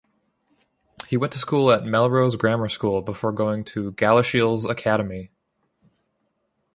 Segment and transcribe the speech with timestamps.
[1.09, 5.29] He went to school at Melrose Grammar School before going to Galashiels Academy.